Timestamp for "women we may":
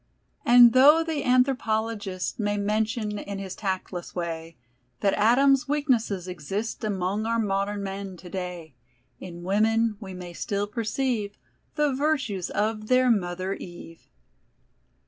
9.43-10.33